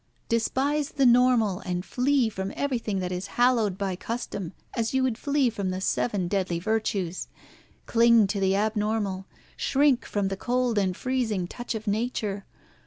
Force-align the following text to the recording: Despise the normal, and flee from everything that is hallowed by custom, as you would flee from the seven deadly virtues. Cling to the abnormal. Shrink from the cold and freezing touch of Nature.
Despise 0.29 0.89
the 0.89 1.05
normal, 1.05 1.59
and 1.59 1.85
flee 1.85 2.27
from 2.27 2.51
everything 2.55 2.97
that 3.01 3.11
is 3.11 3.27
hallowed 3.37 3.77
by 3.77 3.95
custom, 3.95 4.51
as 4.75 4.95
you 4.95 5.03
would 5.03 5.15
flee 5.15 5.47
from 5.51 5.69
the 5.69 5.79
seven 5.79 6.27
deadly 6.27 6.57
virtues. 6.57 7.27
Cling 7.85 8.25
to 8.25 8.39
the 8.39 8.55
abnormal. 8.55 9.27
Shrink 9.55 10.05
from 10.07 10.29
the 10.29 10.37
cold 10.37 10.79
and 10.79 10.97
freezing 10.97 11.45
touch 11.45 11.75
of 11.75 11.85
Nature. 11.85 12.45